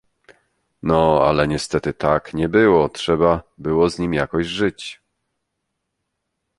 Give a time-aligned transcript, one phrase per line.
[0.83, 5.01] "No, ale niestety tak nie było, trzeba było z nim jakoś żyć."